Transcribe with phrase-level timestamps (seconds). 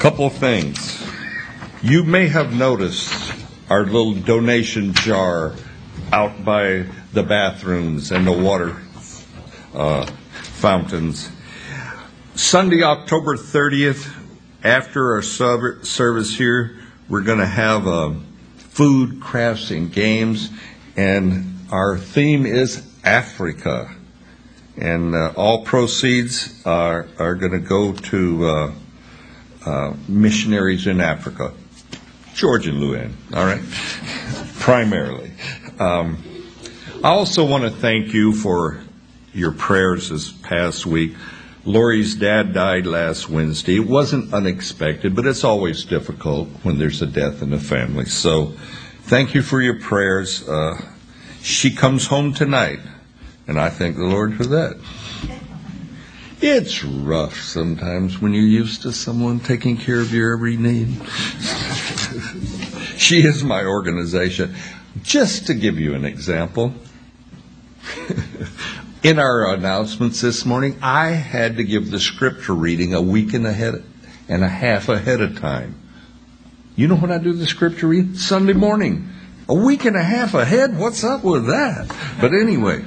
[0.00, 1.06] Couple of things.
[1.82, 3.34] You may have noticed
[3.68, 5.54] our little donation jar
[6.10, 8.78] out by the bathrooms and the water
[9.74, 11.30] uh, fountains.
[12.34, 14.10] Sunday, October 30th,
[14.64, 16.78] after our service here,
[17.10, 18.14] we're going to have uh,
[18.56, 20.48] food, crafts, and games,
[20.96, 23.94] and our theme is Africa.
[24.78, 28.72] And uh, all proceeds are, are going to go to
[29.64, 31.52] uh, missionaries in Africa.
[32.34, 33.62] George and Luann, all right?
[34.60, 35.30] Primarily.
[35.78, 36.18] Um,
[37.02, 38.80] I also want to thank you for
[39.32, 41.14] your prayers this past week.
[41.64, 43.76] Lori's dad died last Wednesday.
[43.76, 48.06] It wasn't unexpected, but it's always difficult when there's a death in the family.
[48.06, 48.54] So
[49.02, 50.48] thank you for your prayers.
[50.48, 50.80] Uh,
[51.42, 52.80] she comes home tonight,
[53.46, 54.78] and I thank the Lord for that.
[56.42, 60.88] It's rough sometimes when you're used to someone taking care of your every need.
[62.96, 64.54] she is my organization.
[65.02, 66.72] Just to give you an example,
[69.02, 73.46] in our announcements this morning, I had to give the scripture reading a week and
[73.46, 73.84] a, head,
[74.26, 75.74] and a half ahead of time.
[76.74, 78.14] You know when I do the scripture reading?
[78.14, 79.10] Sunday morning.
[79.46, 80.78] A week and a half ahead?
[80.78, 81.94] What's up with that?
[82.18, 82.82] But anyway,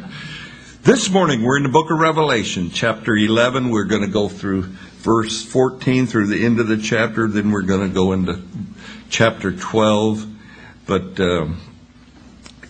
[0.84, 3.70] this morning we're in the book of Revelation, chapter 11.
[3.70, 7.26] We're going to go through verse 14 through the end of the chapter.
[7.26, 8.42] Then we're going to go into
[9.10, 10.28] chapter 12.
[10.86, 11.62] But um,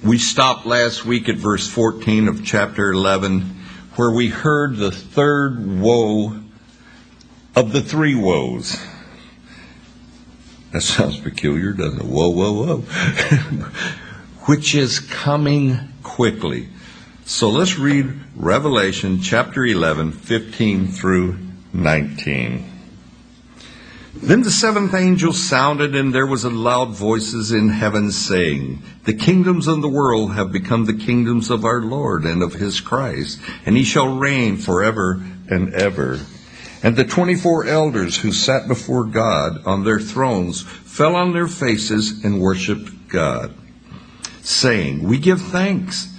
[0.03, 3.41] we stopped last week at verse 14 of chapter 11,
[3.95, 6.39] where we heard the third woe
[7.56, 8.80] of the three woes.
[10.72, 12.06] That sounds peculiar, doesn't it?
[12.06, 12.78] Whoa, whoa, whoa.
[14.45, 16.69] Which is coming quickly.
[17.26, 21.40] So let's read Revelation chapter 11, 15 through
[21.72, 22.70] 19.
[24.16, 29.14] Then the seventh angel sounded, and there was a loud voices in heaven saying, The
[29.14, 33.40] kingdoms of the world have become the kingdoms of our Lord and of his Christ,
[33.66, 36.20] and he shall reign forever and ever.
[36.84, 41.47] And the twenty four elders who sat before God on their thrones fell on their
[41.47, 43.53] faces and worshipped God,
[44.42, 46.09] saying, We give thanks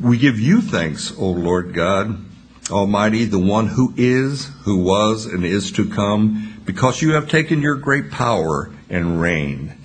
[0.00, 2.24] we give you thanks, O Lord God
[2.70, 7.60] Almighty, the one who is, who was, and is to come, because you have taken
[7.60, 9.76] your great power and reign.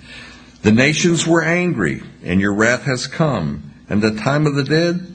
[0.62, 5.06] The nations were angry, and your wrath has come, and the time of the dead,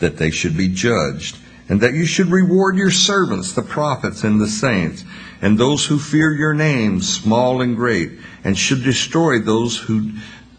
[0.00, 1.38] that they should be judged,
[1.68, 5.04] and that you should reward your servants, the prophets and the saints,
[5.40, 8.10] and those who fear your name, small and great,
[8.42, 10.10] and should destroy those who,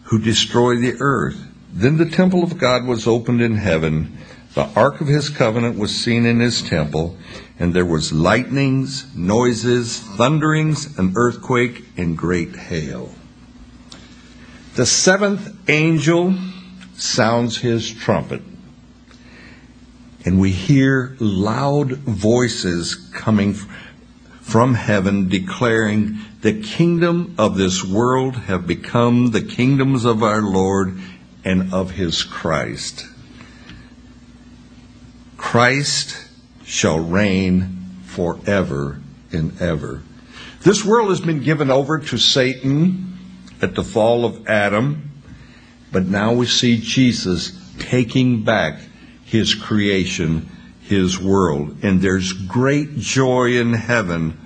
[0.04, 1.42] who destroy the earth.
[1.76, 4.16] Then the temple of God was opened in heaven.
[4.54, 7.18] The ark of his covenant was seen in his temple,
[7.58, 13.14] and there was lightnings, noises, thunderings, an earthquake, and great hail.
[14.74, 16.34] The seventh angel
[16.94, 18.40] sounds his trumpet,
[20.24, 23.52] and we hear loud voices coming
[24.40, 30.98] from heaven declaring, The kingdom of this world have become the kingdoms of our Lord
[31.46, 33.06] and of his Christ.
[35.36, 36.26] Christ
[36.64, 40.02] shall reign forever and ever.
[40.62, 43.16] This world has been given over to Satan
[43.62, 45.22] at the fall of Adam,
[45.92, 48.80] but now we see Jesus taking back
[49.24, 50.48] his creation,
[50.80, 54.36] his world, and there's great joy in heaven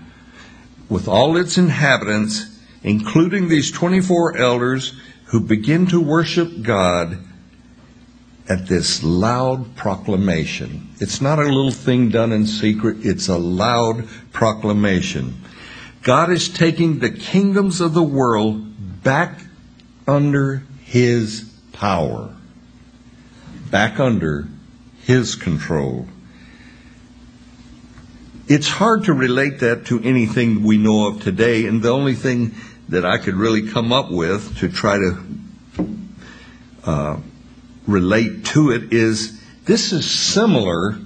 [0.91, 5.01] with all its inhabitants, including these 24 elders
[5.31, 7.19] who begin to worship God
[8.49, 10.89] at this loud proclamation.
[10.99, 15.41] It's not a little thing done in secret, it's a loud proclamation.
[16.03, 19.41] God is taking the kingdoms of the world back
[20.09, 22.35] under His power,
[23.71, 24.49] back under
[25.03, 26.09] His control.
[28.49, 32.53] It's hard to relate that to anything we know of today, and the only thing
[32.91, 35.19] that I could really come up with to try to
[36.85, 37.17] uh,
[37.87, 40.99] relate to it is this is similar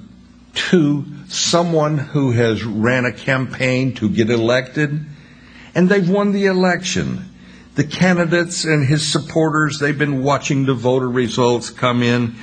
[0.55, 5.05] to someone who has ran a campaign to get elected
[5.75, 7.31] and they've won the election.
[7.75, 12.37] The candidates and his supporters, they've been watching the voter results come in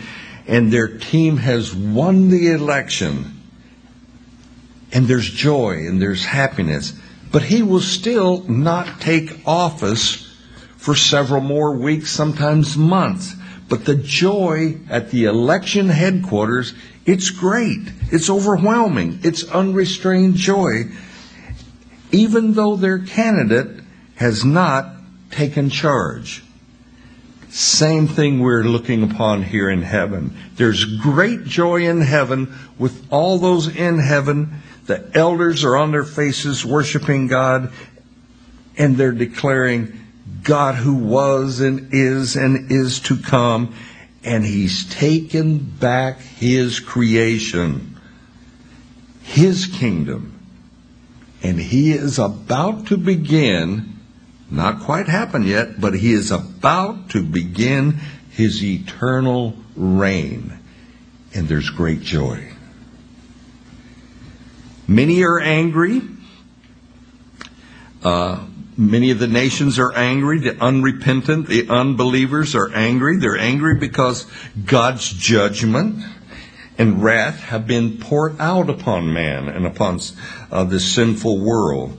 [0.46, 3.40] and their team has won the election.
[4.92, 6.94] And there's joy and there's happiness
[7.32, 10.28] but he will still not take office
[10.78, 13.36] for several more weeks, sometimes months.
[13.70, 16.74] But the joy at the election headquarters,
[17.06, 17.80] it's great.
[18.12, 19.20] It's overwhelming.
[19.24, 20.86] It's unrestrained joy.
[22.12, 23.84] even though their candidate
[24.16, 24.94] has not
[25.32, 26.44] taken charge.
[27.50, 30.36] Same thing we're looking upon here in heaven.
[30.56, 34.62] There's great joy in heaven with all those in heaven.
[34.86, 37.72] The elders are on their faces worshiping God
[38.78, 40.00] and they're declaring
[40.44, 43.74] God who was and is and is to come
[44.24, 48.00] and he's taken back his creation,
[49.24, 50.40] his kingdom.
[51.44, 53.92] And he is about to begin
[54.52, 58.00] not quite happened yet, but he is about to begin
[58.32, 60.60] his eternal reign.
[61.34, 62.51] And there's great joy.
[64.92, 66.02] Many are angry.
[68.04, 68.46] Uh,
[68.76, 70.40] many of the nations are angry.
[70.40, 73.16] The unrepentant, the unbelievers are angry.
[73.16, 74.28] They're angry because
[74.66, 76.04] God's judgment
[76.78, 80.02] and wrath have been poured out upon man and upon
[80.52, 81.98] uh, this sinful world.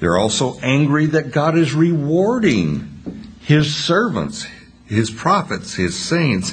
[0.00, 4.44] They're also angry that God is rewarding his servants,
[4.86, 6.52] his prophets, his saints,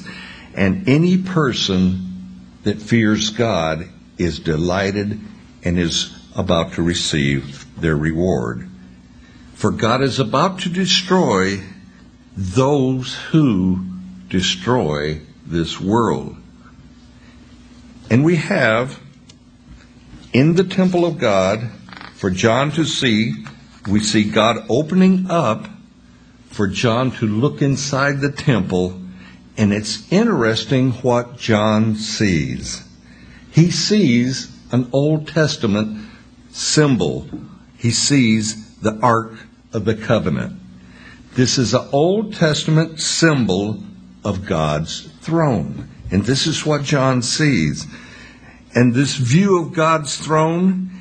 [0.54, 3.90] and any person that fears God
[4.20, 5.20] is delighted
[5.64, 8.68] and is about to receive their reward.
[9.54, 11.62] For God is about to destroy
[12.36, 13.86] those who
[14.28, 16.36] destroy this world.
[18.10, 19.00] And we have
[20.34, 21.70] in the temple of God
[22.16, 23.46] for John to see,
[23.88, 25.68] we see God opening up
[26.50, 29.02] for John to look inside the temple,
[29.58, 32.84] and it's interesting what John sees.
[33.52, 36.06] He sees an Old Testament
[36.52, 37.28] symbol.
[37.78, 39.34] He sees the Ark
[39.74, 40.60] of the Covenant.
[41.34, 43.82] This is an Old Testament symbol
[44.24, 45.90] of God's throne.
[46.12, 47.88] And this is what John sees.
[48.76, 50.92] And this view of God's throne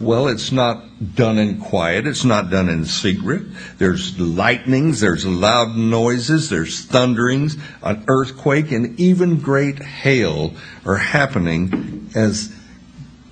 [0.00, 2.06] well, it's not done in quiet.
[2.06, 3.42] It's not done in secret.
[3.78, 10.52] There's lightnings, there's loud noises, there's thunderings, an earthquake, and even great hail
[10.84, 12.54] are happening as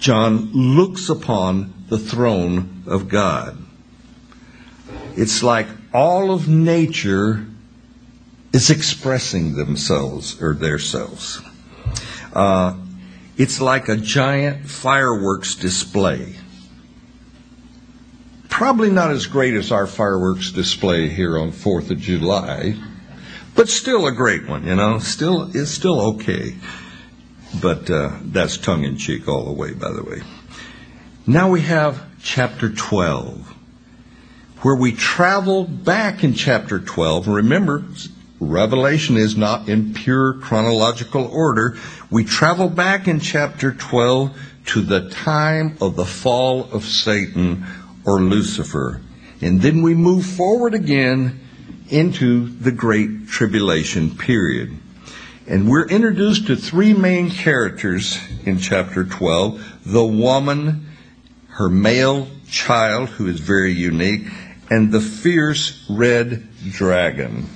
[0.02, 3.56] John looks upon the throne of God.
[5.16, 7.46] It's like all of nature
[8.52, 11.40] is expressing themselves or their selves.
[12.32, 12.76] Uh,
[13.38, 16.36] it's like a giant fireworks display
[18.52, 22.76] probably not as great as our fireworks display here on 4th of July,
[23.54, 26.54] but still a great one, you know, still, it's still okay.
[27.60, 30.22] But uh, that's tongue in cheek all the way, by the way.
[31.26, 33.54] Now we have chapter 12,
[34.62, 37.28] where we travel back in chapter 12.
[37.28, 37.84] Remember,
[38.40, 41.76] Revelation is not in pure chronological order.
[42.10, 47.64] We travel back in chapter 12 to the time of the fall of Satan
[48.04, 49.00] or Lucifer.
[49.40, 51.40] And then we move forward again
[51.88, 54.76] into the Great Tribulation period.
[55.52, 60.86] And we're introduced to three main characters in chapter 12 the woman,
[61.48, 64.28] her male child, who is very unique,
[64.70, 67.50] and the fierce red dragon.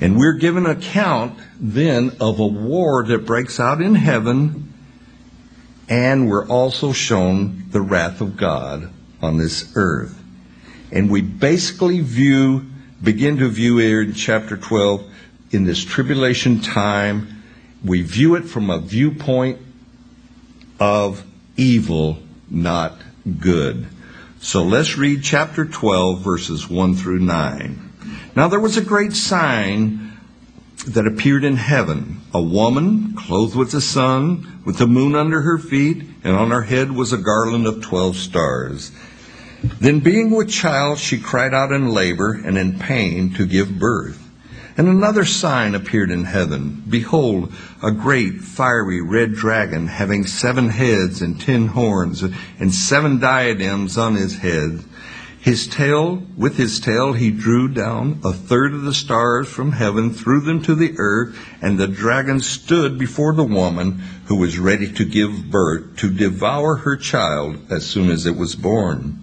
[0.00, 4.72] And we're given account then of a war that breaks out in heaven,
[5.88, 8.88] and we're also shown the wrath of God
[9.20, 10.16] on this earth.
[10.92, 12.66] And we basically view,
[13.02, 15.08] begin to view here in chapter 12,
[15.52, 17.42] in this tribulation time,
[17.84, 19.58] we view it from a viewpoint
[20.80, 21.24] of
[21.56, 22.18] evil,
[22.50, 23.00] not
[23.38, 23.86] good.
[24.40, 27.92] So let's read chapter 12, verses 1 through 9.
[28.34, 30.18] Now there was a great sign
[30.86, 35.58] that appeared in heaven a woman clothed with the sun, with the moon under her
[35.58, 38.90] feet, and on her head was a garland of twelve stars.
[39.80, 44.21] Then, being with child, she cried out in labor and in pain to give birth.
[44.76, 46.82] And another sign appeared in heaven.
[46.88, 47.52] Behold,
[47.82, 54.14] a great fiery red dragon having seven heads and ten horns and seven diadems on
[54.14, 54.82] his head.
[55.42, 60.14] His tail, with his tail, he drew down a third of the stars from heaven,
[60.14, 64.92] threw them to the earth, and the dragon stood before the woman who was ready
[64.92, 69.18] to give birth to devour her child as soon as it was born.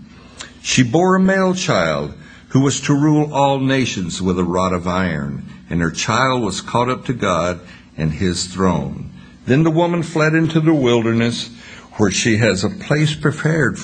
[0.62, 2.14] She bore a male child
[2.50, 6.62] who was to rule all nations with a rod of iron, and her child was
[6.62, 7.62] caught up to God
[7.96, 9.12] and his throne.
[9.46, 11.56] Then the woman fled into the wilderness
[11.94, 13.78] where she has a place prepared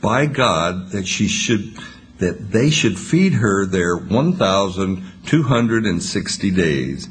[0.00, 1.78] by God that she should
[2.18, 7.08] that they should feed her there 1260 days.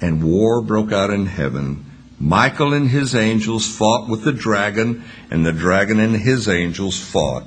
[0.00, 1.84] And war broke out in heaven.
[2.20, 7.44] Michael and his angels fought with the dragon, and the dragon and his angels fought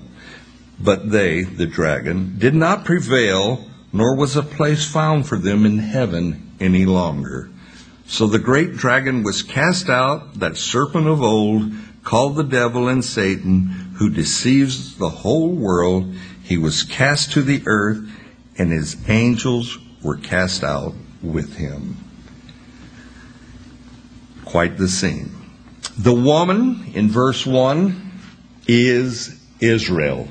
[0.80, 5.80] But they, the dragon, did not prevail, nor was a place found for them in
[5.80, 7.50] heaven any longer.
[8.08, 11.72] So the great dragon was cast out, that serpent of old,
[12.04, 16.14] called the devil and Satan, who deceives the whole world.
[16.44, 18.08] He was cast to the earth,
[18.58, 21.98] and his angels were cast out with him.
[24.44, 25.32] Quite the scene.
[25.98, 28.12] The woman in verse 1
[28.68, 30.28] is Israel.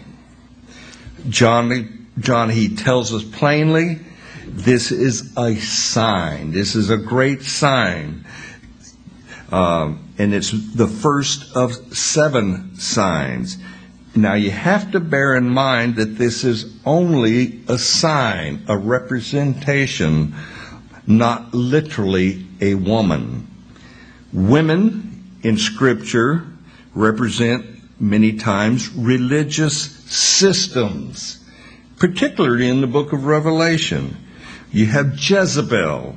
[1.29, 4.01] John, John, he tells us plainly,
[4.47, 6.53] this is a sign.
[6.53, 8.25] This is a great sign.
[9.51, 13.59] Um, and it's the first of seven signs.
[14.15, 20.35] Now you have to bear in mind that this is only a sign, a representation,
[21.07, 23.49] not literally a woman.
[24.33, 26.47] Women in scripture
[26.95, 27.67] represent
[28.01, 31.45] many times religious systems,
[31.99, 34.17] particularly in the book of Revelation.
[34.73, 36.17] You have Jezebel,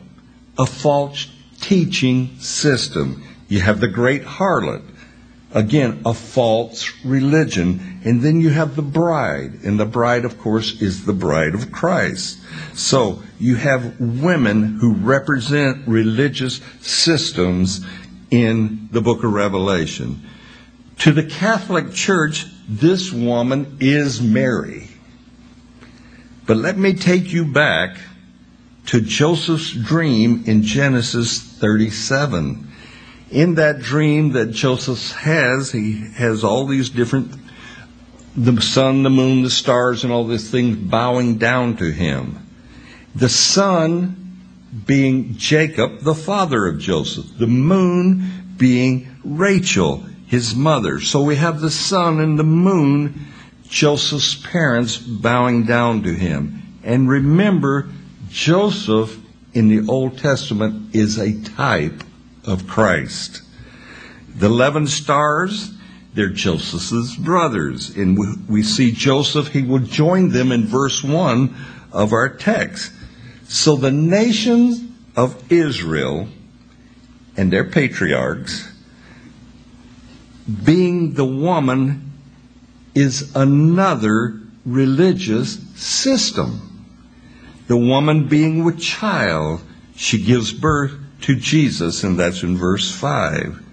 [0.57, 1.27] a false
[1.61, 3.23] teaching system.
[3.47, 4.83] You have the great harlot,
[5.53, 8.01] again, a false religion.
[8.03, 9.59] And then you have the bride.
[9.63, 12.39] And the bride, of course, is the bride of Christ.
[12.73, 17.85] So you have women who represent religious systems
[18.31, 20.23] in the book of Revelation.
[20.99, 24.87] To the Catholic Church, this woman is Mary.
[26.45, 27.97] But let me take you back
[28.87, 32.67] to Joseph's dream in Genesis 37.
[33.31, 37.31] In that dream that Joseph has, he has all these different,
[38.35, 42.47] the sun, the moon, the stars, and all these things bowing down to him.
[43.15, 44.27] The sun
[44.85, 47.37] being Jacob, the father of Joseph.
[47.37, 50.99] The moon being Rachel, his mother.
[50.99, 53.27] So we have the sun and the moon,
[53.67, 56.61] Joseph's parents, bowing down to him.
[56.83, 57.89] And remember,
[58.29, 59.17] Joseph
[59.53, 62.03] in the Old Testament is a type
[62.45, 63.41] of Christ.
[64.35, 65.73] The 11 stars,
[66.13, 67.95] they're Joseph's brothers.
[67.95, 71.55] And we see Joseph, he will join them in verse 1
[71.91, 72.91] of our text.
[73.47, 74.83] So the nations
[75.15, 76.27] of Israel
[77.35, 78.69] and their patriarchs,
[80.63, 82.11] being the woman,
[82.95, 86.85] is another religious system.
[87.67, 89.61] The woman being with child,
[89.95, 93.63] she gives birth to Jesus, and that's in verse 5.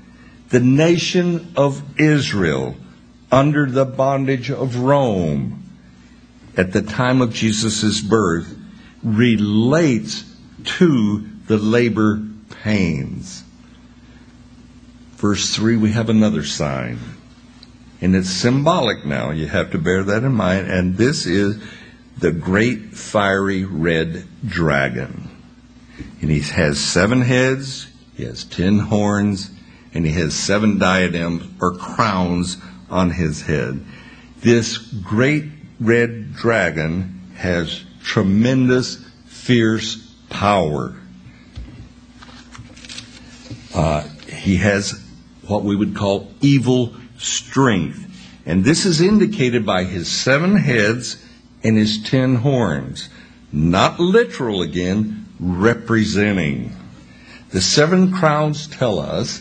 [0.50, 2.76] The nation of Israel,
[3.30, 5.62] under the bondage of Rome,
[6.56, 8.56] at the time of Jesus' birth,
[9.02, 10.24] relates
[10.64, 12.22] to the labor
[12.62, 13.43] pains.
[15.16, 16.98] Verse 3, we have another sign.
[18.00, 19.30] And it's symbolic now.
[19.30, 20.70] You have to bear that in mind.
[20.70, 21.62] And this is
[22.18, 25.30] the great fiery red dragon.
[26.20, 29.50] And he has seven heads, he has ten horns,
[29.92, 32.56] and he has seven diadems or crowns
[32.90, 33.84] on his head.
[34.40, 35.44] This great
[35.80, 39.96] red dragon has tremendous, fierce
[40.28, 40.94] power.
[43.74, 45.03] Uh, he has
[45.48, 48.00] what we would call evil strength.
[48.46, 51.22] And this is indicated by his seven heads
[51.62, 53.08] and his ten horns.
[53.52, 56.74] Not literal again, representing.
[57.50, 59.40] The seven crowns tell us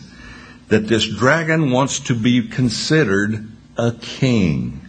[0.69, 4.79] that this dragon wants to be considered a king.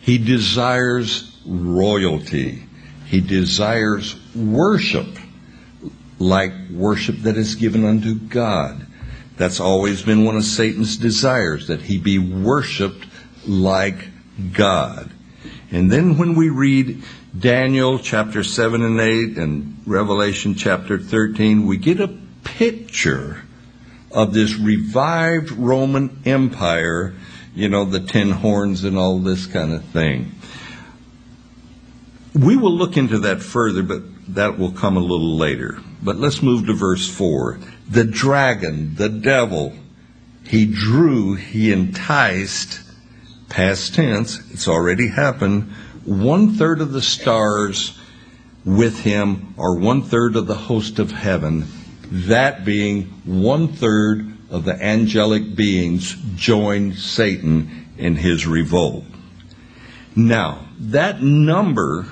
[0.00, 2.64] He desires royalty.
[3.06, 5.06] He desires worship,
[6.18, 8.86] like worship that is given unto God.
[9.36, 13.06] That's always been one of Satan's desires, that he be worshiped
[13.46, 13.96] like
[14.52, 15.10] God.
[15.70, 17.02] And then when we read
[17.36, 23.42] Daniel chapter 7 and 8 and Revelation chapter 13, we get a picture
[24.12, 27.14] of this revived Roman Empire,
[27.56, 30.32] you know, the ten horns and all this kind of thing.
[32.34, 34.02] We will look into that further, but
[34.34, 35.78] that will come a little later.
[36.02, 37.58] But let's move to verse 4.
[37.88, 39.74] The dragon, the devil,
[40.44, 42.80] he drew, he enticed
[43.48, 45.70] past tense, it's already happened,
[46.04, 47.98] one third of the stars
[48.64, 51.66] with him, or one third of the host of heaven,
[52.10, 59.04] that being one third of the angelic beings joined Satan in his revolt.
[60.16, 62.06] Now, that number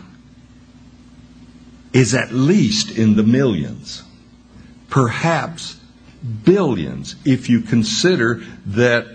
[1.92, 4.02] is at least in the millions,
[4.92, 5.80] perhaps
[6.44, 9.06] billions, if you consider that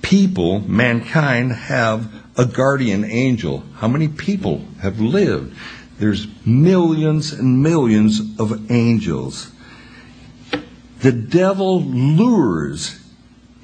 [0.00, 3.62] people, mankind, have a guardian angel.
[3.74, 5.54] How many people have lived?
[5.98, 9.52] There's millions and millions of angels.
[11.00, 12.98] The devil lures,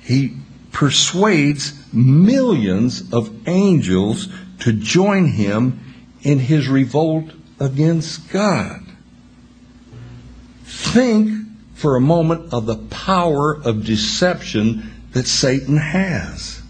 [0.02, 0.36] he
[0.70, 4.28] persuades millions of angels
[4.60, 5.80] to join him
[6.20, 8.85] in his revolt against God.
[10.92, 16.62] Think for a moment of the power of deception that Satan has.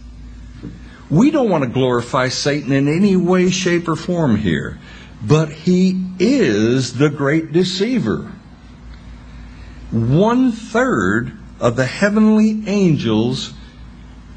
[1.08, 4.78] We don't want to glorify Satan in any way, shape, or form here,
[5.23, 8.32] but he is the great deceiver.
[9.92, 13.52] One third of the heavenly angels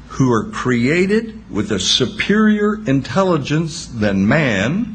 [0.08, 4.94] who are created with a superior intelligence than man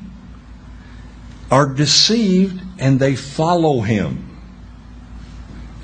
[1.51, 4.24] are deceived and they follow him.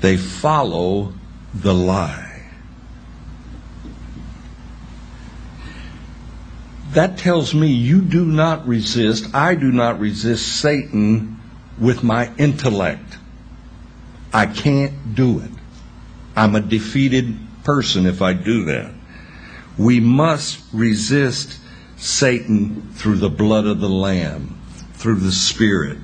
[0.02, 1.14] They follow
[1.54, 2.42] the lie.
[6.90, 11.40] That tells me you do not resist, I do not resist Satan
[11.78, 13.16] with my intellect.
[14.32, 15.50] I can't do it.
[16.34, 18.92] I'm a defeated person if I do that.
[19.78, 21.60] We must resist
[21.96, 24.58] Satan through the blood of the Lamb,
[24.94, 25.98] through the Spirit.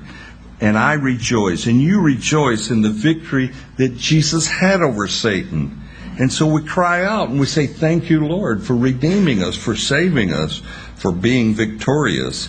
[0.61, 5.83] And I rejoice, and you rejoice in the victory that Jesus had over Satan.
[6.19, 9.75] And so we cry out and we say, Thank you, Lord, for redeeming us, for
[9.75, 10.61] saving us,
[10.95, 12.47] for being victorious.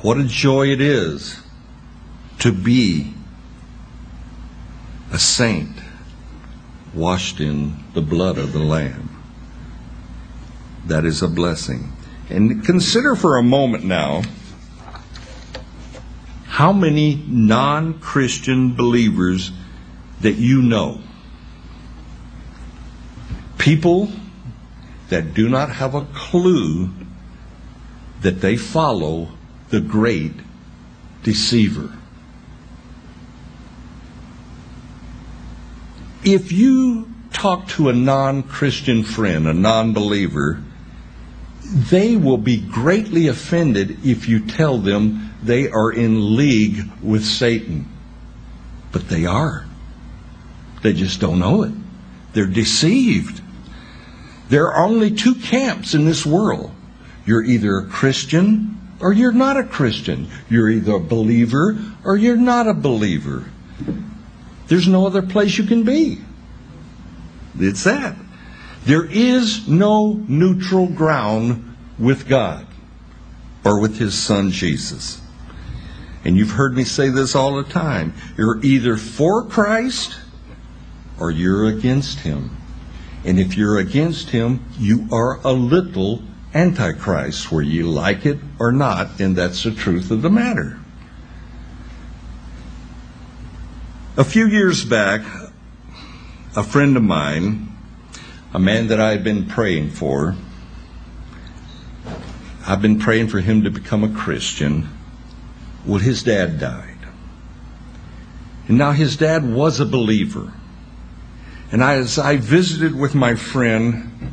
[0.00, 1.38] What a joy it is
[2.38, 3.12] to be
[5.12, 5.76] a saint
[6.94, 9.10] washed in the blood of the Lamb.
[10.86, 11.92] That is a blessing.
[12.30, 14.22] And consider for a moment now
[16.56, 19.50] how many non Christian believers
[20.22, 21.02] that you know.
[23.58, 24.08] People
[25.10, 26.88] that do not have a clue
[28.22, 29.28] that they follow
[29.68, 30.32] the great
[31.24, 31.92] deceiver.
[36.24, 40.62] If you talk to a non Christian friend, a non believer,
[41.62, 47.88] they will be greatly offended if you tell them they are in league with Satan.
[48.92, 49.66] But they are.
[50.82, 51.72] They just don't know it.
[52.32, 53.42] They're deceived.
[54.48, 56.70] There are only two camps in this world.
[57.24, 60.28] You're either a Christian or you're not a Christian.
[60.48, 63.50] You're either a believer or you're not a believer.
[64.68, 66.20] There's no other place you can be.
[67.58, 68.16] It's that.
[68.84, 72.66] There is no neutral ground with God
[73.64, 75.20] or with His Son Jesus.
[76.26, 78.12] And you've heard me say this all the time.
[78.36, 80.18] You're either for Christ
[81.20, 82.50] or you're against Him.
[83.24, 88.72] And if you're against Him, you are a little Antichrist, where you like it or
[88.72, 90.80] not, and that's the truth of the matter.
[94.16, 95.20] A few years back,
[96.56, 97.68] a friend of mine,
[98.52, 100.34] a man that I had been praying for,
[102.66, 104.88] I've been praying for him to become a Christian.
[105.86, 106.98] Well, his dad died.
[108.68, 110.52] And now his dad was a believer.
[111.70, 114.32] And as I visited with my friend,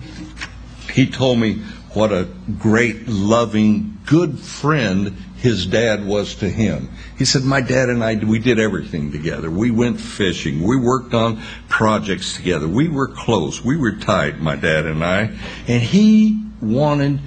[0.91, 1.61] he told me
[1.93, 2.27] what a
[2.59, 6.89] great, loving, good friend his dad was to him.
[7.17, 9.51] He said, My dad and I, we did everything together.
[9.51, 10.63] We went fishing.
[10.63, 12.67] We worked on projects together.
[12.67, 13.63] We were close.
[13.63, 15.37] We were tight, my dad and I.
[15.67, 17.19] And he wanted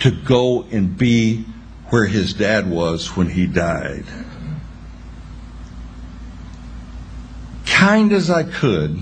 [0.00, 1.46] to go and be
[1.92, 4.06] where his dad was when he died.
[7.66, 8.98] Kind as I could,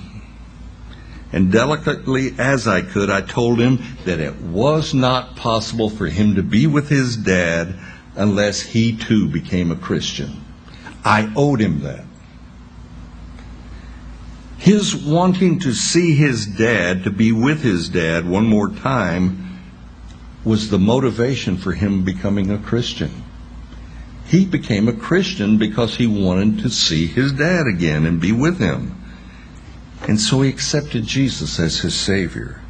[1.33, 6.35] and delicately as I could, I told him that it was not possible for him
[6.35, 7.79] to be with his dad
[8.16, 10.44] unless he too became a Christian.
[11.05, 12.05] I owed him that.
[14.59, 19.49] His wanting to see his dad, to be with his dad one more time,
[20.44, 23.11] was the motivation for him becoming a Christian.
[24.26, 28.59] He became a Christian because he wanted to see his dad again and be with
[28.59, 28.96] him.
[30.09, 32.62] And so he accepted Jesus as his Savior.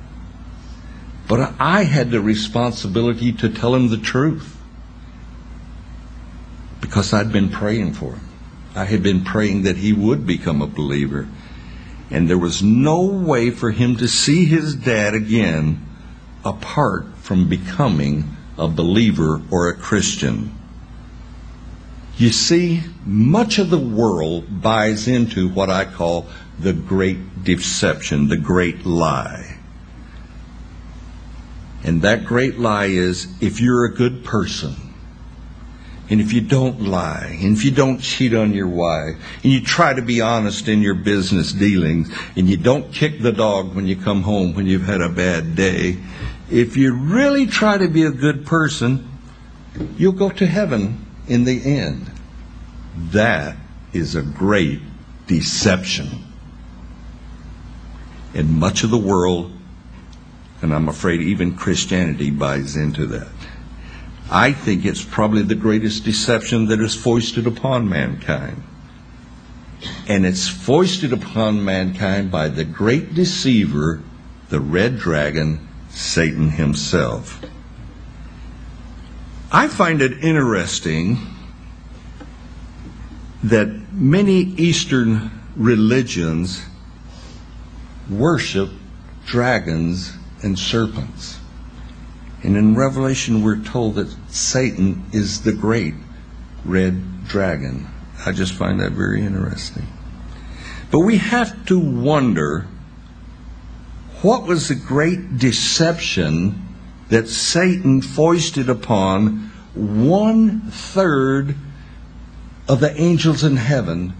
[1.28, 4.56] But I had the responsibility to tell him the truth
[6.80, 8.28] because I'd been praying for him.
[8.74, 11.28] I had been praying that he would become a believer.
[12.10, 15.86] And there was no way for him to see his dad again
[16.44, 20.52] apart from becoming a believer or a Christian.
[22.16, 26.26] You see, much of the world buys into what I call
[26.58, 29.58] the great deception, the great lie.
[31.84, 34.74] And that great lie is if you're a good person,
[36.10, 39.14] and if you don't lie, and if you don't cheat on your wife,
[39.44, 43.30] and you try to be honest in your business dealings, and you don't kick the
[43.30, 45.96] dog when you come home when you've had a bad day,
[46.50, 49.08] if you really try to be a good person,
[49.96, 52.10] you'll go to heaven in the end.
[52.96, 53.56] That
[53.92, 54.80] is a great
[55.26, 56.08] deception.
[58.34, 59.52] And much of the world,
[60.60, 63.28] and I'm afraid even Christianity buys into that.
[64.30, 68.62] I think it's probably the greatest deception that is foisted upon mankind.
[70.06, 74.02] And it's foisted upon mankind by the great deceiver,
[74.48, 77.44] the red dragon, Satan himself.
[79.52, 81.18] I find it interesting
[83.42, 86.64] that many Eastern religions
[88.08, 88.70] worship
[89.26, 91.38] dragons and serpents.
[92.42, 95.94] And in Revelation, we're told that Satan is the great
[96.64, 97.88] red dragon.
[98.24, 99.86] I just find that very interesting.
[100.90, 102.66] But we have to wonder
[104.22, 106.66] what was the great deception
[107.08, 111.56] that Satan foisted upon one third
[112.68, 114.12] of the angels in heaven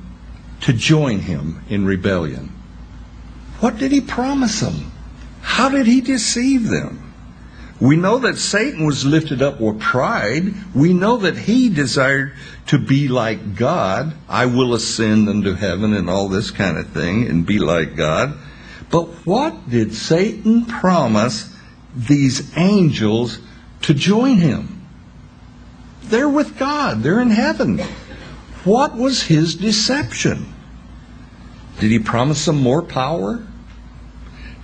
[0.63, 2.53] to join him in rebellion?
[3.61, 4.91] What did he promise them?
[5.43, 7.13] How did he deceive them?
[7.81, 10.55] We know that Satan was lifted up with pride.
[10.75, 12.35] We know that he desired
[12.67, 14.15] to be like God.
[14.29, 18.37] I will ascend into heaven and all this kind of thing and be like God.
[18.91, 21.55] But what did Satan promise
[21.95, 23.39] these angels
[23.83, 24.87] to join him?
[26.03, 27.03] They're with God.
[27.03, 27.79] They're in heaven.
[28.65, 30.53] What was his deception?
[31.79, 33.47] Did he promise them more power?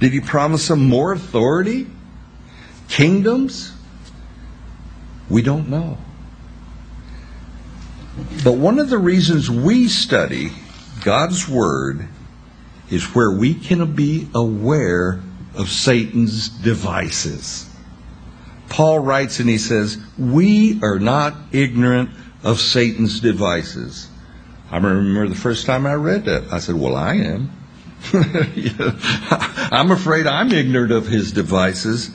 [0.00, 1.86] Did he promise them more authority?
[2.88, 3.72] Kingdoms?
[5.30, 5.98] We don't know.
[8.42, 10.52] But one of the reasons we study
[11.02, 12.08] God's Word
[12.90, 15.20] is where we can be aware
[15.56, 17.68] of Satan's devices.
[18.68, 22.10] Paul writes and he says, We are not ignorant
[22.42, 24.08] of Satan's devices.
[24.70, 26.52] I remember the first time I read that.
[26.52, 27.52] I said, Well, I am.
[28.12, 32.10] I'm afraid I'm ignorant of his devices.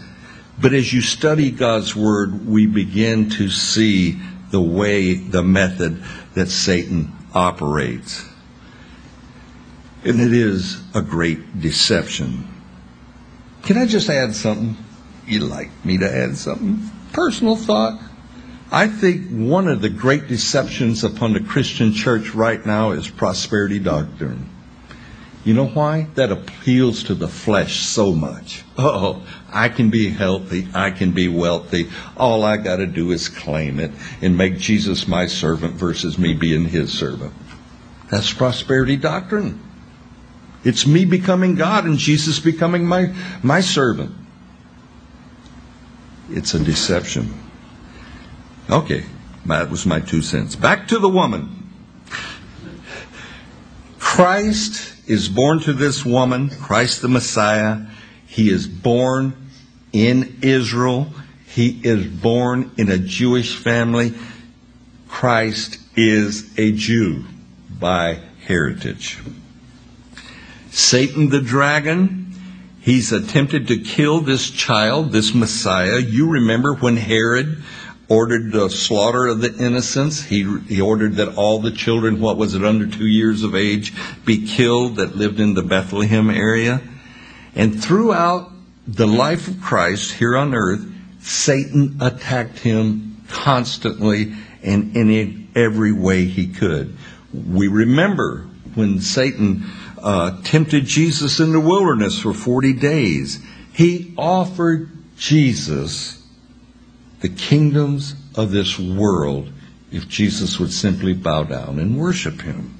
[0.61, 4.19] But as you study God's Word, we begin to see
[4.51, 6.03] the way, the method
[6.35, 8.25] that Satan operates.
[10.03, 12.47] And it is a great deception.
[13.63, 14.75] Can I just add something?
[15.27, 16.89] You'd like me to add something?
[17.13, 18.01] Personal thought.
[18.71, 23.79] I think one of the great deceptions upon the Christian church right now is prosperity
[23.79, 24.49] doctrine.
[25.43, 26.07] You know why?
[26.15, 28.63] That appeals to the flesh so much.
[28.83, 30.67] Oh, I can be healthy.
[30.73, 31.89] I can be wealthy.
[32.17, 36.33] All I got to do is claim it and make Jesus my servant versus me
[36.33, 37.33] being his servant.
[38.09, 39.61] That's prosperity doctrine.
[40.63, 44.15] It's me becoming God and Jesus becoming my, my servant.
[46.29, 47.33] It's a deception.
[48.69, 49.05] Okay,
[49.45, 50.55] that was my two cents.
[50.55, 51.69] Back to the woman.
[53.99, 57.87] Christ is born to this woman, Christ the Messiah.
[58.27, 59.49] He is born
[59.91, 61.07] in Israel.
[61.47, 64.13] He is born in a Jewish family.
[65.09, 67.25] Christ is a Jew
[67.79, 69.17] by heritage.
[70.71, 72.33] Satan the dragon,
[72.79, 75.99] he's attempted to kill this child, this Messiah.
[75.99, 77.61] You remember when Herod
[78.07, 80.23] ordered the slaughter of the innocents.
[80.23, 83.93] He, he ordered that all the children, what was it, under two years of age,
[84.25, 86.81] be killed that lived in the Bethlehem area.
[87.53, 88.51] And throughout
[88.87, 90.85] the life of Christ here on earth,
[91.21, 96.97] Satan attacked him constantly and in every way he could.
[97.33, 99.69] We remember when Satan
[100.01, 103.39] uh, tempted Jesus in the wilderness for 40 days.
[103.73, 106.21] He offered Jesus
[107.21, 109.51] the kingdoms of this world
[109.91, 112.77] if Jesus would simply bow down and worship him.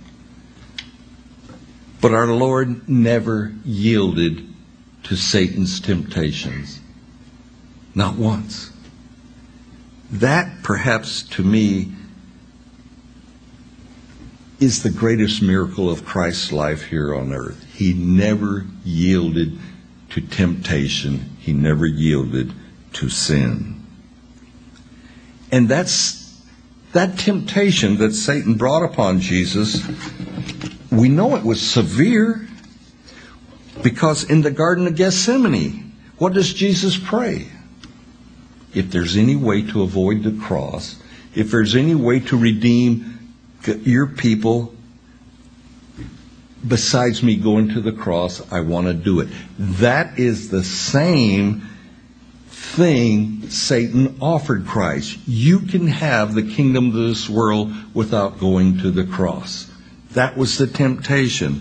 [2.00, 4.48] But our Lord never yielded
[5.04, 6.80] to Satan's temptations.
[7.94, 8.72] Not once.
[10.10, 11.92] That, perhaps, to me,
[14.62, 17.66] is the greatest miracle of Christ's life here on earth.
[17.74, 19.58] He never yielded
[20.12, 21.36] to temptation.
[21.40, 22.54] He never yielded
[22.94, 23.86] to sin.
[25.52, 26.42] And that's
[26.94, 29.86] that temptation that Satan brought upon Jesus.
[30.92, 32.48] We know it was severe
[33.82, 37.48] because in the Garden of Gethsemane, what does Jesus pray?
[38.74, 41.02] if there's any way to avoid the cross,
[41.36, 43.11] if there's any way to redeem
[43.68, 44.74] your people
[46.68, 49.30] besides me going to the cross, I want to do it.
[49.58, 51.68] That is the same
[52.48, 55.18] thing Satan offered Christ.
[55.28, 59.70] You can have the kingdom of this world without going to the cross.
[60.12, 61.56] That was the temptation.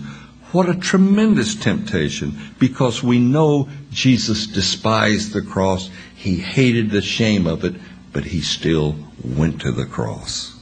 [0.51, 5.89] What a tremendous temptation because we know Jesus despised the cross.
[6.15, 7.75] He hated the shame of it,
[8.11, 10.60] but he still went to the cross.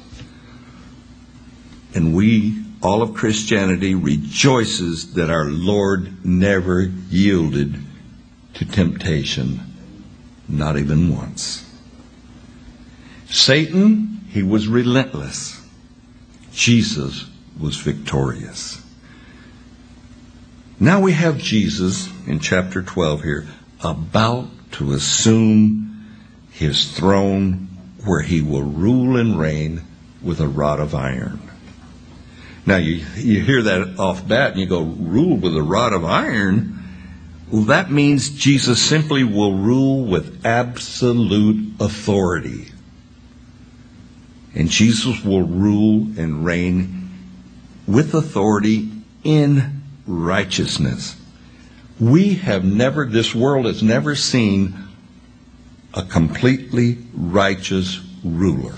[1.93, 7.75] And we, all of Christianity, rejoices that our Lord never yielded
[8.55, 9.59] to temptation,
[10.47, 11.65] not even once.
[13.29, 15.61] Satan, he was relentless.
[16.53, 17.25] Jesus
[17.59, 18.81] was victorious.
[20.79, 23.47] Now we have Jesus in chapter 12 here
[23.83, 26.17] about to assume
[26.51, 27.67] his throne
[28.05, 29.81] where he will rule and reign
[30.21, 31.39] with a rod of iron.
[32.69, 36.05] Now you, you hear that off bat and you go, rule with a rod of
[36.05, 36.77] iron?
[37.51, 42.67] Well, that means Jesus simply will rule with absolute authority.
[44.53, 47.09] And Jesus will rule and reign
[47.87, 48.91] with authority
[49.23, 51.19] in righteousness.
[51.99, 54.75] We have never, this world has never seen
[55.95, 58.75] a completely righteous ruler.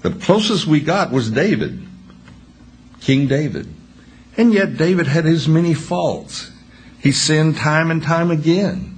[0.00, 1.82] The closest we got was David,
[3.04, 3.68] King David.
[4.36, 6.50] And yet David had his many faults.
[6.98, 8.90] He sinned time and time again.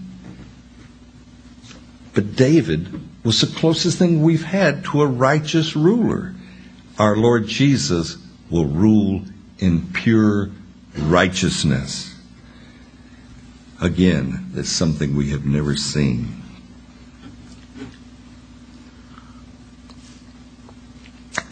[2.14, 6.34] But David was the closest thing we've had to a righteous ruler.
[6.98, 8.16] Our Lord Jesus
[8.48, 9.22] will rule
[9.58, 10.50] in pure
[10.96, 12.14] righteousness.
[13.82, 16.42] Again, that's something we have never seen.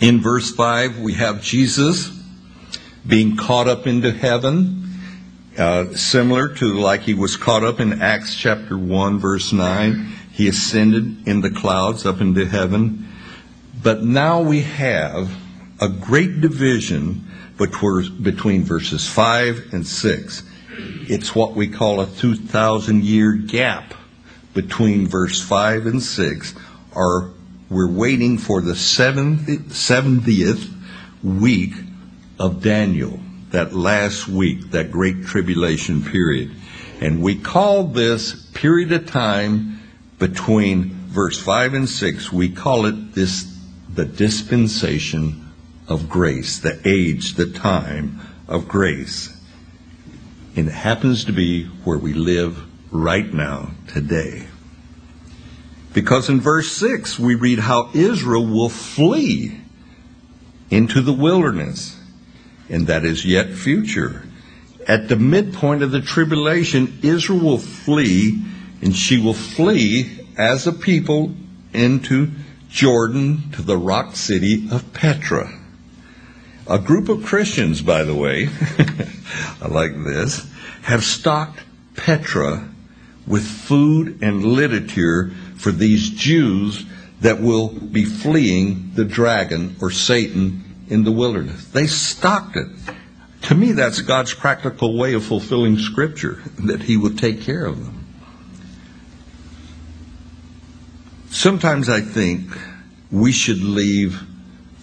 [0.01, 2.24] In verse 5, we have Jesus
[3.07, 4.83] being caught up into heaven,
[5.59, 10.12] uh, similar to like he was caught up in Acts chapter 1, verse 9.
[10.33, 13.09] He ascended in the clouds up into heaven.
[13.83, 15.31] But now we have
[15.81, 20.43] a great division between verses 5 and 6.
[21.07, 23.95] It's what we call a 2,000 year gap
[24.55, 26.55] between verse 5 and 6,
[26.95, 27.31] or
[27.69, 30.71] we're waiting for the 70th
[31.23, 31.73] week
[32.38, 33.20] of Daniel,
[33.51, 36.51] that last week, that great tribulation period.
[37.01, 39.81] And we call this period of time
[40.18, 43.53] between verse 5 and 6, we call it this
[43.92, 45.53] the dispensation
[45.87, 49.31] of grace, the age, the time of grace.
[50.57, 52.59] And it happens to be where we live
[52.90, 54.47] right now, today.
[55.92, 59.61] Because in verse 6, we read how Israel will flee
[60.70, 61.97] into the wilderness,
[62.68, 64.22] and that is yet future.
[64.87, 68.42] At the midpoint of the tribulation, Israel will flee,
[68.83, 71.35] and she will flee as a people
[71.72, 72.31] into
[72.68, 75.50] Jordan to the rock city of Petra.
[76.66, 78.48] A group of Christians, by the way,
[79.62, 80.46] I like this,
[80.83, 81.61] have stocked
[81.94, 82.68] Petra
[83.27, 86.85] with food and literature for these Jews
[87.20, 91.66] that will be fleeing the dragon or Satan in the wilderness.
[91.66, 92.68] They stocked it.
[93.42, 97.85] To me, that's God's practical way of fulfilling Scripture, that He would take care of
[97.85, 98.07] them.
[101.31, 102.47] Sometimes I think
[103.11, 104.23] we should leave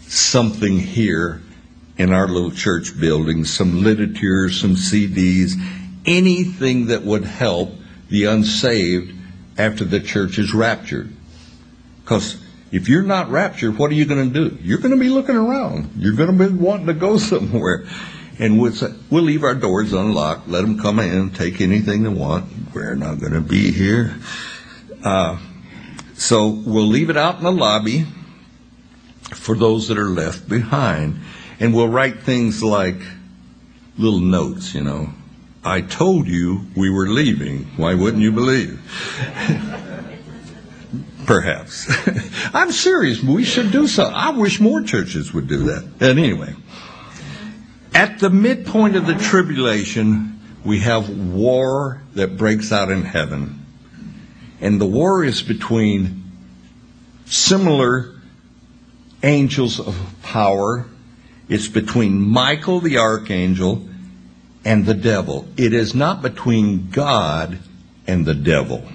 [0.07, 1.41] something here
[1.97, 5.53] in our little church building, some literature, some CDs,
[6.05, 7.73] anything that would help
[8.09, 9.13] the unsaved
[9.57, 11.13] after the church is raptured.
[12.01, 12.40] Because
[12.71, 14.57] if you're not raptured, what are you going to do?
[14.61, 15.91] You're going to be looking around.
[15.97, 17.85] You're going to be wanting to go somewhere.
[18.39, 22.09] And we'll, say, we'll leave our doors unlocked, let them come in, take anything they
[22.09, 22.45] want.
[22.73, 24.15] We're not going to be here.
[25.03, 25.37] Uh,
[26.15, 28.05] so we'll leave it out in the lobby
[29.35, 31.19] for those that are left behind.
[31.59, 32.97] And we'll write things like
[33.97, 35.09] little notes, you know.
[35.63, 37.65] I told you we were leaving.
[37.77, 38.79] Why wouldn't you believe?
[41.25, 41.87] Perhaps.
[42.53, 43.21] I'm serious.
[43.21, 44.03] We should do so.
[44.03, 45.83] I wish more churches would do that.
[45.99, 46.55] And anyway,
[47.93, 53.65] at the midpoint of the tribulation, we have war that breaks out in heaven.
[54.59, 56.23] And the war is between
[57.25, 58.15] similar
[59.23, 60.85] angels of power
[61.51, 63.85] it's between Michael the archangel
[64.63, 65.49] and the devil.
[65.57, 67.59] It is not between God
[68.07, 68.85] and the devil.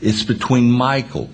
[0.00, 1.30] It's between Michael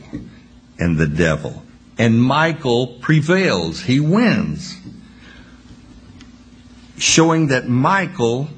[0.78, 1.62] and the devil.
[1.98, 3.80] And Michael prevails.
[3.80, 4.76] He wins.
[6.98, 8.48] Showing that Michael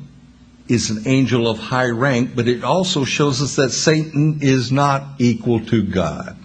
[0.69, 5.03] is an angel of high rank, but it also shows us that Satan is not
[5.19, 6.37] equal to God.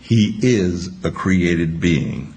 [0.00, 2.34] He is a created being.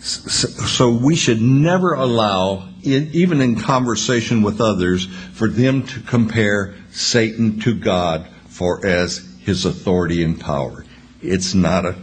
[0.00, 7.60] So we should never allow, even in conversation with others, for them to compare Satan
[7.60, 10.86] to God for as his authority and power.
[11.20, 11.94] It's not a,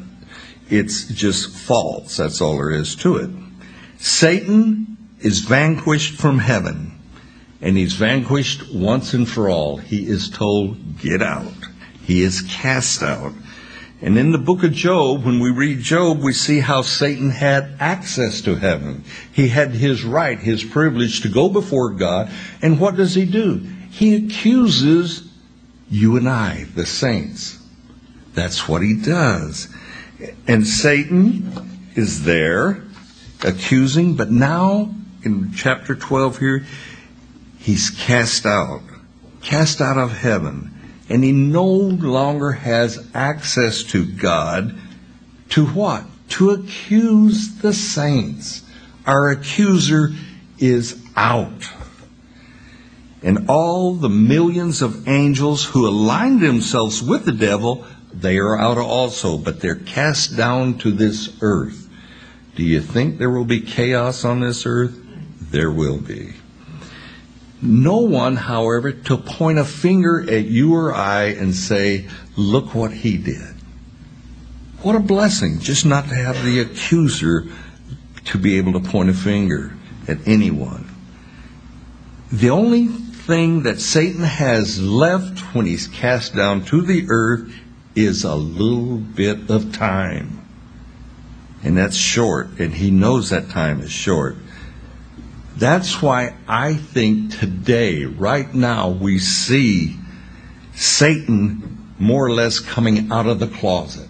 [0.70, 2.18] it's just false.
[2.18, 3.32] That's all there is to it.
[3.98, 7.00] Satan is vanquished from heaven
[7.60, 9.78] and he's vanquished once and for all.
[9.78, 11.54] He is told, get out.
[12.04, 13.34] He is cast out.
[14.00, 17.78] And in the book of Job, when we read Job, we see how Satan had
[17.80, 19.06] access to heaven.
[19.32, 22.30] He had his right, his privilege to go before God.
[22.62, 23.66] And what does he do?
[23.90, 25.33] He accuses
[25.94, 27.60] you and I, the saints.
[28.34, 29.68] That's what he does.
[30.48, 32.84] And Satan is there
[33.44, 36.66] accusing, but now in chapter 12 here,
[37.60, 38.82] he's cast out,
[39.42, 40.72] cast out of heaven,
[41.10, 44.76] and he no longer has access to God
[45.50, 46.06] to what?
[46.30, 48.64] To accuse the saints.
[49.06, 50.10] Our accuser
[50.58, 51.70] is out.
[53.24, 58.78] And all the millions of angels who aligned themselves with the devil, they are out
[58.78, 61.90] also, but they're cast down to this earth.
[62.56, 65.00] Do you think there will be chaos on this earth?
[65.40, 66.34] There will be.
[67.62, 72.92] No one, however, to point a finger at you or I and say, look what
[72.92, 73.56] he did.
[74.82, 77.46] What a blessing just not to have the accuser
[78.26, 79.78] to be able to point a finger
[80.10, 80.90] at anyone.
[82.34, 82.90] The only
[83.26, 87.54] thing that Satan has left when he's cast down to the earth
[87.96, 90.46] is a little bit of time.
[91.64, 94.36] And that's short, and he knows that time is short.
[95.56, 99.96] That's why I think today, right now, we see
[100.76, 104.10] Satan more or less coming out of the closet.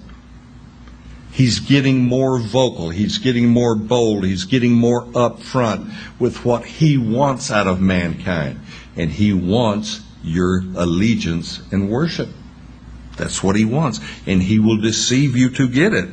[1.31, 2.89] He's getting more vocal.
[2.89, 4.23] He's getting more bold.
[4.23, 8.59] He's getting more upfront with what he wants out of mankind.
[8.95, 12.29] And he wants your allegiance and worship.
[13.17, 13.99] That's what he wants.
[14.25, 16.09] And he will deceive you to get it.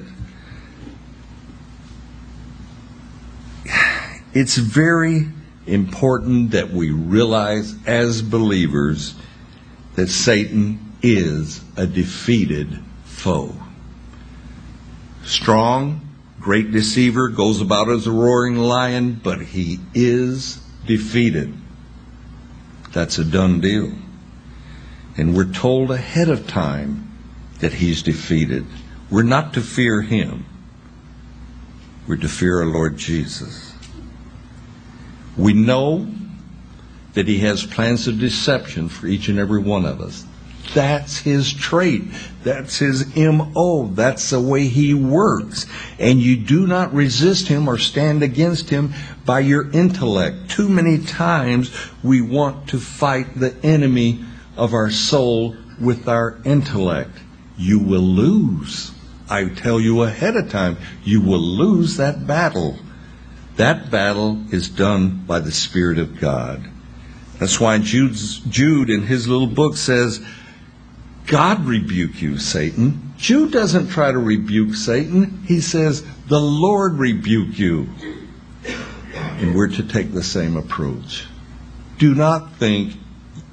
[4.32, 5.26] It's very
[5.66, 9.14] important that we realize as believers
[9.96, 13.54] that Satan is a defeated foe.
[15.24, 16.00] Strong,
[16.40, 21.54] great deceiver, goes about as a roaring lion, but he is defeated.
[22.92, 23.92] That's a done deal.
[25.16, 27.18] And we're told ahead of time
[27.61, 28.66] that he's defeated.
[29.11, 30.46] We're not to fear him.
[32.07, 33.74] We're to fear our Lord Jesus.
[35.37, 36.11] We know
[37.14, 40.24] that he has plans of deception for each and every one of us.
[40.74, 42.04] That's his trait.
[42.44, 43.88] That's his MO.
[43.88, 45.66] That's the way he works.
[45.98, 50.50] And you do not resist him or stand against him by your intellect.
[50.50, 54.24] Too many times we want to fight the enemy
[54.56, 57.18] of our soul with our intellect.
[57.56, 58.92] You will lose.
[59.28, 62.78] I tell you ahead of time, you will lose that battle.
[63.56, 66.68] That battle is done by the Spirit of God.
[67.38, 70.22] That's why Jude's, Jude in his little book says,
[71.30, 73.14] God rebuke you, Satan.
[73.16, 75.44] Jude doesn't try to rebuke Satan.
[75.46, 77.88] He says, the Lord rebuke you.
[79.14, 81.26] And we're to take the same approach.
[81.98, 82.94] Do not think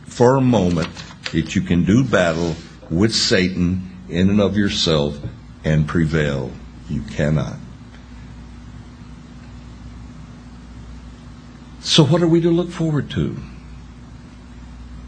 [0.07, 0.89] for a moment
[1.31, 2.55] that you can do battle
[2.89, 5.19] with Satan in and of yourself
[5.63, 6.51] and prevail.
[6.89, 7.57] You cannot.
[11.81, 13.37] So, what are we to look forward to?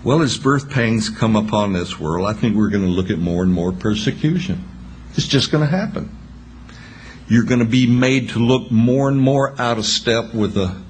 [0.01, 3.19] Well, as birth pangs come upon this world, I think we're going to look at
[3.19, 4.63] more and more persecution.
[5.15, 6.15] It's just going to happen.
[7.27, 10.81] You're going to be made to look more and more out of step with a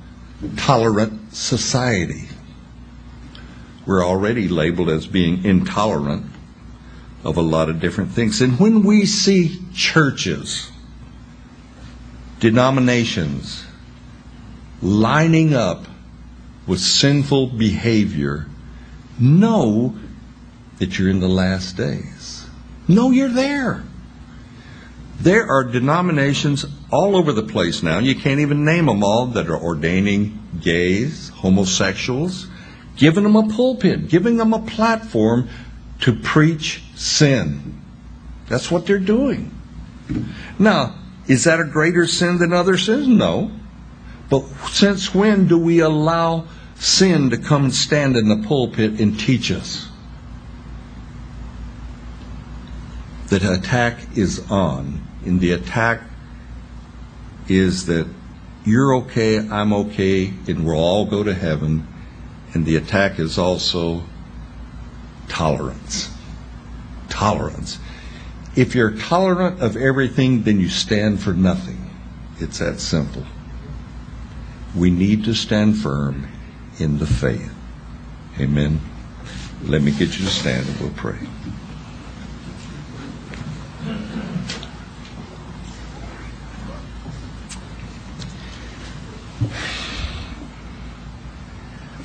[0.58, 2.30] tolerant society.
[3.86, 6.28] We're already labeled as being intolerant
[7.24, 8.42] of a lot of different things.
[8.42, 10.72] And when we see churches,
[12.40, 13.66] denominations,
[14.84, 15.88] lining up
[16.68, 18.46] with sinful behavior,
[19.20, 19.96] know
[20.80, 22.48] that you're in the last days.
[22.88, 23.84] Know you're there.
[25.20, 29.50] There are denominations all over the place now, you can't even name them all, that
[29.50, 32.48] are ordaining gays, homosexuals,
[32.96, 35.50] giving them a pulpit, giving them a platform
[36.02, 37.82] to preach sin.
[38.48, 39.54] That's what they're doing.
[40.58, 40.96] Now,
[41.28, 43.08] is that a greater sin than other sins?
[43.08, 43.52] No.
[44.30, 46.48] But since when do we allow
[46.80, 49.90] sin to come and stand in the pulpit and teach us?
[53.30, 55.02] that attack is on.
[55.26, 56.02] And the attack
[57.48, 58.08] is that
[58.66, 61.88] you're okay, I'm okay, and we'll all go to heaven.
[62.54, 64.04] And the attack is also
[65.28, 66.12] tolerance.
[67.10, 67.80] Tolerance.
[68.56, 71.90] If you're tolerant of everything, then you stand for nothing.
[72.40, 73.26] It's that simple.
[74.76, 76.28] We need to stand firm
[76.80, 77.54] in the faith.
[78.40, 78.80] Amen.
[79.64, 81.20] Let me get you to stand and we'll pray.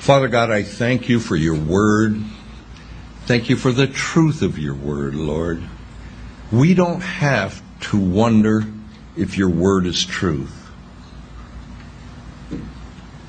[0.04, 2.22] Father God, I thank you for your word.
[3.24, 5.62] Thank you for the truth of your word, Lord.
[6.52, 8.64] We don't have to wonder
[9.16, 10.63] if your word is truth.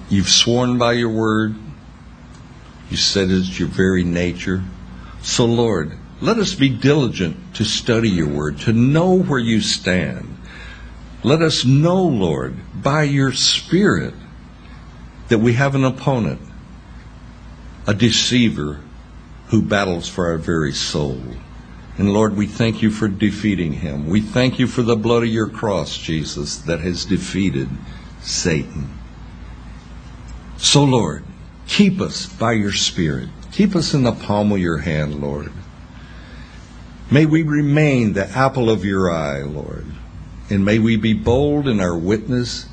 [0.10, 1.56] You've sworn by your word.
[2.89, 4.64] You said it's your very nature.
[5.22, 10.38] So, Lord, let us be diligent to study your word, to know where you stand.
[11.24, 14.14] Let us know, Lord, by your Spirit,
[15.30, 16.39] that we have an opponent,
[17.88, 18.80] a deceiver
[19.47, 21.20] who battles for our very soul.
[21.97, 24.08] And Lord, we thank you for defeating him.
[24.08, 27.70] We thank you for the blood of your cross, Jesus, that has defeated
[28.22, 28.89] Satan.
[30.58, 31.24] So, Lord,
[31.68, 33.30] keep us by your Spirit.
[33.51, 35.51] Keep us in the palm of your hand, Lord.
[37.12, 39.86] May we remain the apple of your eye, Lord.
[40.49, 42.68] And may we be bold in our witness.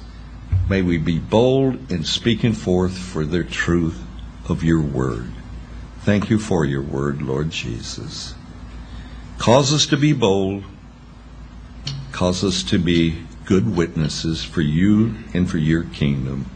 [0.68, 4.02] May we be bold in speaking forth for the truth
[4.48, 5.32] of your word.
[6.00, 8.34] Thank you for your word, Lord Jesus.
[9.38, 10.64] Cause us to be bold.
[12.12, 16.46] Cause us to be good witnesses for you and for your kingdom.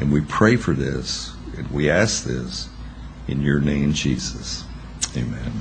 [0.00, 2.70] And we pray for this, and we ask this
[3.28, 4.64] in your name, Jesus.
[5.14, 5.52] Amen.